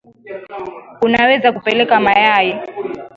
[1.01, 2.61] Unaweza kupeleka mayai.